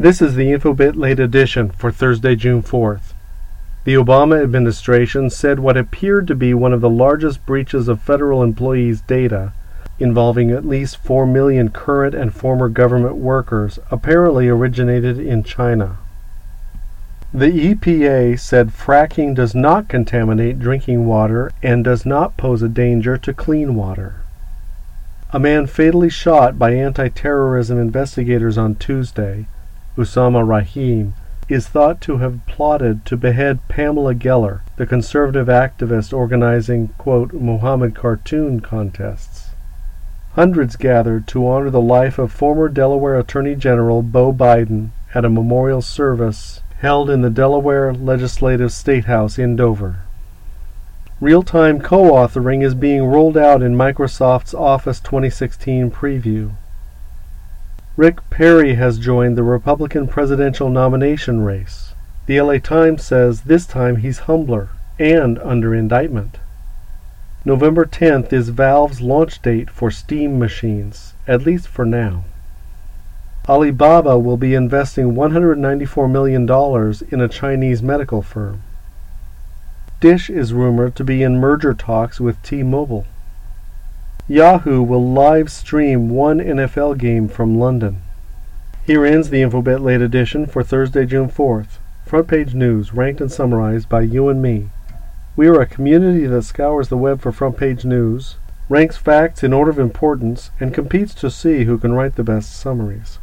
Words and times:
This 0.00 0.22
is 0.22 0.34
the 0.34 0.50
Infobitt 0.50 0.96
late 0.96 1.20
edition 1.20 1.72
for 1.72 1.92
Thursday, 1.92 2.34
June 2.34 2.62
4th. 2.62 3.12
The 3.84 3.96
Obama 3.96 4.42
administration 4.42 5.28
said 5.28 5.60
what 5.60 5.76
appeared 5.76 6.26
to 6.28 6.34
be 6.34 6.54
one 6.54 6.72
of 6.72 6.80
the 6.80 6.88
largest 6.88 7.44
breaches 7.44 7.86
of 7.86 8.00
federal 8.00 8.42
employees' 8.42 9.02
data, 9.02 9.52
involving 9.98 10.50
at 10.50 10.64
least 10.64 10.96
4 10.96 11.26
million 11.26 11.68
current 11.68 12.14
and 12.14 12.32
former 12.32 12.70
government 12.70 13.16
workers, 13.16 13.78
apparently 13.90 14.48
originated 14.48 15.18
in 15.18 15.42
China. 15.42 15.98
The 17.34 17.74
EPA 17.74 18.40
said 18.40 18.70
fracking 18.70 19.34
does 19.34 19.54
not 19.54 19.90
contaminate 19.90 20.58
drinking 20.58 21.04
water 21.04 21.52
and 21.62 21.84
does 21.84 22.06
not 22.06 22.38
pose 22.38 22.62
a 22.62 22.70
danger 22.70 23.18
to 23.18 23.34
clean 23.34 23.74
water. 23.74 24.22
A 25.34 25.38
man 25.38 25.66
fatally 25.66 26.08
shot 26.08 26.58
by 26.58 26.72
anti 26.72 27.08
terrorism 27.08 27.78
investigators 27.78 28.56
on 28.56 28.76
Tuesday 28.76 29.46
Osama 30.00 30.46
Rahim, 30.46 31.14
is 31.50 31.68
thought 31.68 32.00
to 32.00 32.18
have 32.18 32.46
plotted 32.46 33.04
to 33.04 33.16
behead 33.16 33.58
Pamela 33.68 34.14
Geller, 34.14 34.60
the 34.76 34.86
conservative 34.86 35.48
activist 35.48 36.12
organizing, 36.12 36.88
quote, 36.96 37.34
Muhammad 37.34 37.94
cartoon 37.94 38.60
contests. 38.60 39.50
Hundreds 40.34 40.76
gathered 40.76 41.26
to 41.26 41.46
honor 41.46 41.68
the 41.68 41.80
life 41.80 42.18
of 42.18 42.32
former 42.32 42.68
Delaware 42.68 43.18
Attorney 43.18 43.54
General 43.54 44.00
Beau 44.00 44.32
Biden 44.32 44.90
at 45.12 45.24
a 45.24 45.28
memorial 45.28 45.82
service 45.82 46.60
held 46.78 47.10
in 47.10 47.20
the 47.20 47.28
Delaware 47.28 47.92
Legislative 47.92 48.72
State 48.72 49.04
House 49.04 49.38
in 49.38 49.54
Dover. 49.54 49.96
Real 51.20 51.42
time 51.42 51.78
co 51.78 52.12
authoring 52.12 52.64
is 52.64 52.74
being 52.74 53.04
rolled 53.04 53.36
out 53.36 53.60
in 53.60 53.74
Microsoft's 53.74 54.54
Office 54.54 55.00
2016 55.00 55.90
preview. 55.90 56.52
Rick 57.96 58.18
Perry 58.30 58.74
has 58.74 58.98
joined 58.98 59.36
the 59.36 59.42
Republican 59.42 60.06
presidential 60.06 60.70
nomination 60.70 61.42
race. 61.42 61.92
The 62.26 62.40
LA 62.40 62.58
Times 62.58 63.04
says 63.04 63.42
this 63.42 63.66
time 63.66 63.96
he's 63.96 64.20
humbler 64.20 64.68
and 64.98 65.38
under 65.40 65.74
indictment. 65.74 66.38
November 67.44 67.84
10th 67.84 68.32
is 68.32 68.50
Valve's 68.50 69.00
launch 69.00 69.42
date 69.42 69.70
for 69.70 69.90
Steam 69.90 70.38
machines, 70.38 71.14
at 71.26 71.42
least 71.42 71.66
for 71.66 71.84
now. 71.84 72.24
Alibaba 73.48 74.18
will 74.18 74.36
be 74.36 74.54
investing 74.54 75.14
$194 75.14 76.10
million 76.10 76.42
in 77.10 77.20
a 77.20 77.28
Chinese 77.28 77.82
medical 77.82 78.22
firm. 78.22 78.62
Dish 80.00 80.30
is 80.30 80.52
rumored 80.52 80.94
to 80.94 81.04
be 81.04 81.22
in 81.22 81.38
merger 81.38 81.74
talks 81.74 82.20
with 82.20 82.40
T 82.42 82.62
Mobile. 82.62 83.06
Yahoo 84.30 84.80
will 84.80 85.10
live 85.10 85.50
stream 85.50 86.08
one 86.08 86.38
NFL 86.38 86.96
game 86.96 87.26
from 87.26 87.58
London. 87.58 88.00
Here 88.86 89.04
ends 89.04 89.28
the 89.28 89.42
Infobitt 89.42 89.82
late 89.82 90.00
edition 90.00 90.46
for 90.46 90.62
Thursday, 90.62 91.04
June 91.04 91.28
4th. 91.28 91.78
Front 92.06 92.28
page 92.28 92.54
news, 92.54 92.94
ranked 92.94 93.20
and 93.20 93.32
summarized 93.32 93.88
by 93.88 94.02
you 94.02 94.28
and 94.28 94.40
me. 94.40 94.68
We 95.34 95.48
are 95.48 95.60
a 95.60 95.66
community 95.66 96.28
that 96.28 96.44
scours 96.44 96.90
the 96.90 96.96
web 96.96 97.20
for 97.20 97.32
front 97.32 97.56
page 97.56 97.84
news, 97.84 98.36
ranks 98.68 98.96
facts 98.96 99.42
in 99.42 99.52
order 99.52 99.72
of 99.72 99.80
importance, 99.80 100.52
and 100.60 100.72
competes 100.72 101.12
to 101.14 101.28
see 101.28 101.64
who 101.64 101.76
can 101.76 101.94
write 101.94 102.14
the 102.14 102.22
best 102.22 102.56
summaries. 102.56 103.18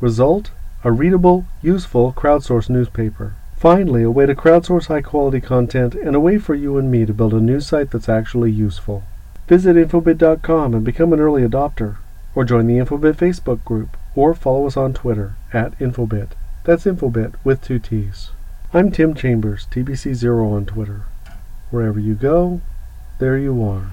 Result? 0.00 0.52
A 0.84 0.92
readable, 0.92 1.46
useful 1.62 2.12
crowdsourced 2.12 2.70
newspaper. 2.70 3.34
Finally, 3.56 4.04
a 4.04 4.10
way 4.12 4.24
to 4.24 4.36
crowdsource 4.36 4.86
high 4.86 5.02
quality 5.02 5.40
content 5.40 5.96
and 5.96 6.14
a 6.14 6.20
way 6.20 6.38
for 6.38 6.54
you 6.54 6.78
and 6.78 6.92
me 6.92 7.04
to 7.04 7.12
build 7.12 7.34
a 7.34 7.40
news 7.40 7.66
site 7.66 7.90
that's 7.90 8.08
actually 8.08 8.52
useful. 8.52 9.02
Visit 9.46 9.76
Infobitt.com 9.76 10.72
and 10.72 10.84
become 10.84 11.12
an 11.12 11.20
early 11.20 11.42
adopter, 11.42 11.98
or 12.34 12.44
join 12.44 12.66
the 12.66 12.78
Infobitt 12.78 13.16
Facebook 13.16 13.62
group, 13.64 13.96
or 14.14 14.32
follow 14.34 14.66
us 14.66 14.76
on 14.76 14.94
Twitter 14.94 15.36
at 15.52 15.78
Infobitt. 15.78 16.30
That's 16.64 16.84
Infobitt 16.84 17.34
with 17.44 17.60
two 17.60 17.78
T's. 17.78 18.30
I'm 18.72 18.90
Tim 18.90 19.14
Chambers, 19.14 19.66
TBC0 19.70 20.50
on 20.50 20.64
Twitter. 20.64 21.02
Wherever 21.70 22.00
you 22.00 22.14
go, 22.14 22.62
there 23.18 23.36
you 23.36 23.62
are. 23.62 23.92